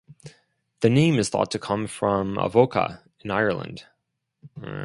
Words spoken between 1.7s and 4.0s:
from Avoca in Ireland.